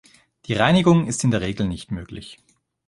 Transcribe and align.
Die 0.47 0.55
Reinigung 0.55 1.05
ist 1.05 1.23
in 1.23 1.29
der 1.29 1.41
Regel 1.41 1.67
nicht 1.67 1.91
möglich. 1.91 2.39